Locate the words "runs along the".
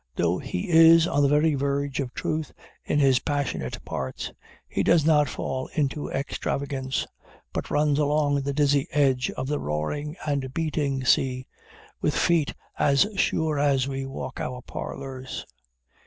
7.69-8.51